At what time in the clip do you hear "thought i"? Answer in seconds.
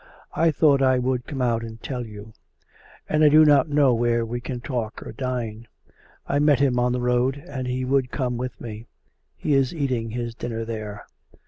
0.49-0.97